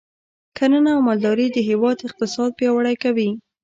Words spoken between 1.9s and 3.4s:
اقتصاد پیاوړی کوي.